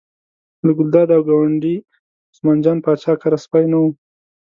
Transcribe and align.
له 0.65 0.71
ګلداد 0.77 1.07
او 1.15 1.21
ګاونډي 1.27 1.75
عثمان 2.31 2.57
جان 2.63 2.77
پاچا 2.83 3.13
کره 3.21 3.37
سپی 3.43 3.65
نه 3.71 3.77
و. 3.81 3.85